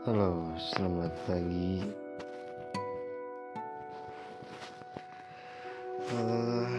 [0.00, 1.84] Halo, selamat pagi.
[6.08, 6.72] Uh,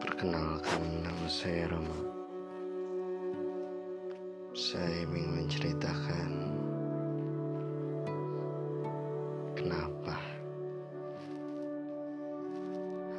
[0.00, 2.00] perkenalkan nama saya Rama.
[4.56, 6.30] Saya ingin menceritakan
[9.52, 10.16] kenapa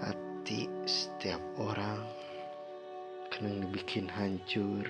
[0.01, 2.01] hati setiap orang
[3.29, 4.89] kadang dibikin hancur,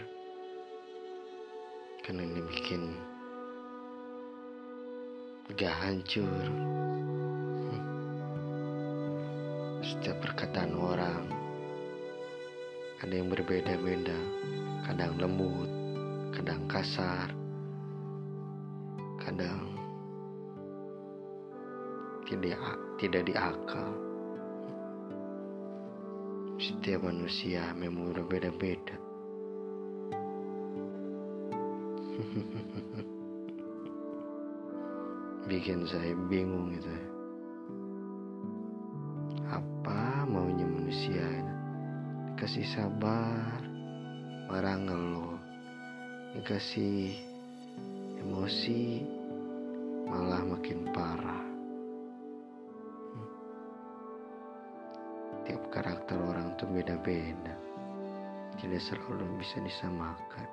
[2.07, 2.95] kadang dibikin
[5.55, 6.43] gak hancur.
[9.79, 11.23] Setiap perkataan orang
[12.99, 14.20] ada yang berbeda-beda,
[14.83, 15.71] kadang lembut,
[16.35, 17.31] kadang kasar,
[19.23, 19.71] kadang
[22.27, 22.59] tidak
[22.99, 23.95] tidak diakal.
[26.59, 28.99] Setiap manusia memang berbeda-beda.
[35.48, 36.91] bikin saya bingung gitu.
[39.48, 41.23] Apa maunya manusia?
[42.35, 43.63] Dikasih sabar
[44.51, 45.39] marah ngeluh.
[46.35, 47.15] Dikasih
[48.20, 49.07] emosi
[50.12, 51.43] malah makin parah.
[55.48, 57.55] Tiap karakter orang tuh beda-beda.
[58.59, 60.49] Tidak selalu bisa disamakan.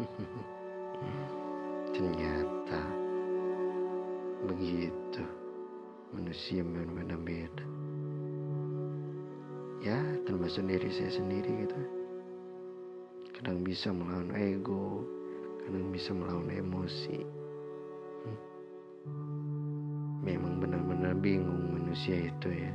[1.94, 3.09] Ternyata
[4.46, 5.24] begitu.
[6.14, 7.64] Manusia berbeda-beda.
[9.80, 9.96] Ya
[10.28, 11.80] termasuk diri saya sendiri gitu.
[13.36, 15.04] Kadang bisa melawan ego
[15.64, 17.20] kadang bisa melawan emosi.
[18.20, 18.40] Hmm.
[20.20, 22.72] memang benar-benar bingung manusia itu ya